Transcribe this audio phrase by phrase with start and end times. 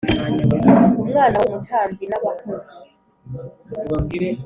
[1.03, 2.73] umwana wari umutambyi n'abakozi,